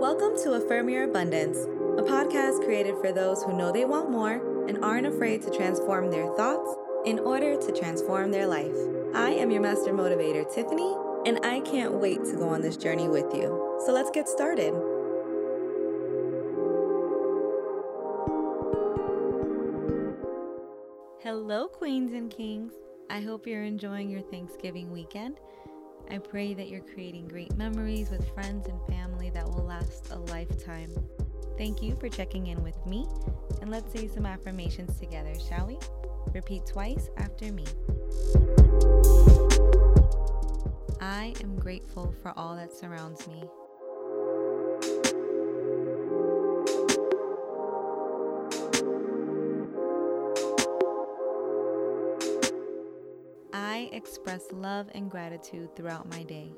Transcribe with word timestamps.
Welcome 0.00 0.34
to 0.44 0.54
Affirm 0.54 0.88
Your 0.88 1.04
Abundance, 1.04 1.58
a 1.58 2.02
podcast 2.02 2.64
created 2.64 2.94
for 3.02 3.12
those 3.12 3.42
who 3.42 3.54
know 3.54 3.70
they 3.70 3.84
want 3.84 4.10
more 4.10 4.64
and 4.66 4.82
aren't 4.82 5.06
afraid 5.06 5.42
to 5.42 5.50
transform 5.50 6.10
their 6.10 6.26
thoughts 6.36 6.74
in 7.04 7.18
order 7.18 7.54
to 7.54 7.70
transform 7.70 8.30
their 8.30 8.46
life. 8.46 8.74
I 9.14 9.32
am 9.32 9.50
your 9.50 9.60
master 9.60 9.92
motivator, 9.92 10.50
Tiffany, 10.54 10.96
and 11.26 11.44
I 11.44 11.60
can't 11.60 11.92
wait 11.92 12.24
to 12.24 12.36
go 12.36 12.48
on 12.48 12.62
this 12.62 12.78
journey 12.78 13.08
with 13.08 13.26
you. 13.34 13.78
So 13.84 13.92
let's 13.92 14.10
get 14.10 14.26
started. 14.26 14.72
Hello, 21.22 21.68
queens 21.68 22.14
and 22.14 22.30
kings. 22.34 22.72
I 23.10 23.20
hope 23.20 23.46
you're 23.46 23.64
enjoying 23.64 24.08
your 24.08 24.22
Thanksgiving 24.22 24.90
weekend. 24.90 25.40
I 26.08 26.18
pray 26.18 26.54
that 26.54 26.68
you're 26.68 26.80
creating 26.80 27.28
great 27.28 27.56
memories 27.56 28.10
with 28.10 28.32
friends 28.34 28.66
and 28.66 28.80
family 28.88 29.30
that 29.30 29.46
will 29.48 29.64
last 29.64 30.10
a 30.10 30.18
lifetime. 30.18 30.94
Thank 31.58 31.82
you 31.82 31.96
for 31.96 32.08
checking 32.08 32.46
in 32.46 32.62
with 32.62 32.84
me, 32.86 33.06
and 33.60 33.70
let's 33.70 33.92
say 33.92 34.08
some 34.08 34.26
affirmations 34.26 34.98
together, 34.98 35.34
shall 35.48 35.66
we? 35.66 35.78
Repeat 36.32 36.66
twice 36.66 37.10
after 37.16 37.52
me. 37.52 37.64
I 41.00 41.34
am 41.42 41.56
grateful 41.58 42.14
for 42.22 42.32
all 42.36 42.56
that 42.56 42.72
surrounds 42.72 43.26
me. 43.28 43.42
I 53.80 53.84
express 53.94 54.42
love 54.52 54.88
and 54.94 55.10
gratitude 55.10 55.74
throughout 55.74 56.06
my 56.10 56.22
day. 56.24 56.52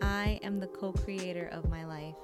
I 0.00 0.40
am 0.42 0.58
the 0.58 0.66
co 0.66 0.90
creator 0.90 1.48
of 1.52 1.70
my 1.70 1.84
life. 1.84 2.16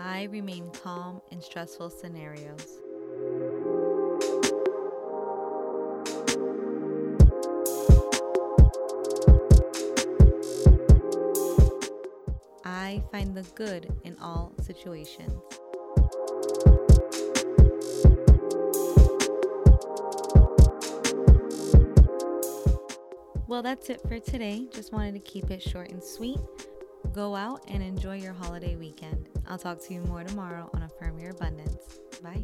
I 0.00 0.24
remain 0.24 0.68
calm 0.82 1.22
in 1.30 1.40
stressful 1.40 1.90
scenarios. 1.90 2.81
I 12.82 13.00
find 13.12 13.32
the 13.32 13.42
good 13.54 13.94
in 14.02 14.16
all 14.20 14.52
situations. 14.60 15.40
Well, 23.46 23.62
that's 23.62 23.88
it 23.88 24.00
for 24.08 24.18
today. 24.18 24.66
Just 24.72 24.92
wanted 24.92 25.14
to 25.14 25.20
keep 25.20 25.52
it 25.52 25.62
short 25.62 25.92
and 25.92 26.02
sweet. 26.02 26.38
Go 27.12 27.36
out 27.36 27.62
and 27.68 27.84
enjoy 27.84 28.16
your 28.16 28.32
holiday 28.32 28.74
weekend. 28.74 29.28
I'll 29.46 29.58
talk 29.58 29.80
to 29.86 29.94
you 29.94 30.00
more 30.00 30.24
tomorrow 30.24 30.68
on 30.74 30.82
Affirm 30.82 31.20
Your 31.20 31.30
Abundance. 31.30 32.00
Bye. 32.20 32.42